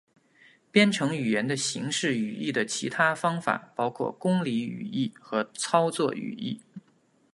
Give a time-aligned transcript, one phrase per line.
[0.71, 6.59] 编程语言的形式语义的其他方法包括公理语义和操作语义。